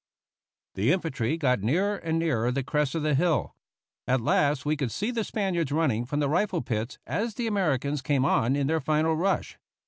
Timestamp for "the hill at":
3.03-4.19